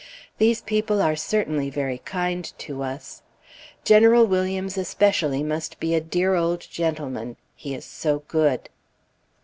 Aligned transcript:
These 0.39 0.61
people 0.61 0.99
are 0.99 1.15
certainly 1.15 1.69
very 1.69 1.99
kind 1.99 2.43
to 2.57 2.81
us. 2.81 3.21
General 3.85 4.25
Williams 4.25 4.75
especially 4.75 5.43
must 5.43 5.79
be 5.79 5.93
a 5.93 6.01
dear 6.01 6.33
old 6.33 6.61
gentleman; 6.61 7.37
he 7.55 7.75
is 7.75 7.85
so 7.85 8.23
good. 8.27 8.69